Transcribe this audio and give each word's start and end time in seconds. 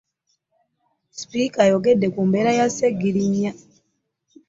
Sipika 1.17 1.57
ayogedde 1.65 2.07
ku 2.13 2.21
mbeera 2.27 2.51
ya 2.59 2.67
ssegirinnya. 2.69 3.51